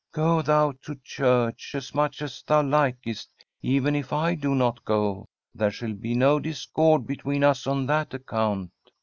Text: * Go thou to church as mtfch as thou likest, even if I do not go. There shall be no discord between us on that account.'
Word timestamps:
* 0.07 0.11
Go 0.11 0.41
thou 0.41 0.71
to 0.81 0.95
church 1.03 1.75
as 1.75 1.91
mtfch 1.91 2.23
as 2.23 2.41
thou 2.41 2.63
likest, 2.63 3.45
even 3.61 3.95
if 3.95 4.11
I 4.11 4.33
do 4.33 4.55
not 4.55 4.83
go. 4.83 5.27
There 5.53 5.69
shall 5.69 5.93
be 5.93 6.15
no 6.15 6.39
discord 6.39 7.05
between 7.05 7.43
us 7.43 7.67
on 7.67 7.85
that 7.85 8.15
account.' 8.15 8.71